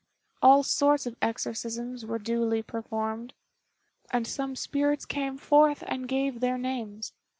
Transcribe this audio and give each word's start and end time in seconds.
All 0.41 0.63
sorts 0.63 1.05
of 1.05 1.15
exorcisms 1.21 2.07
were 2.07 2.17
duly 2.17 2.63
performed, 2.63 3.35
and 4.09 4.25
some 4.25 4.55
spirits 4.55 5.05
came 5.05 5.37
forth 5.37 5.83
and 5.85 6.07
gave 6.07 6.39
their 6.39 6.57
names. 6.57 7.13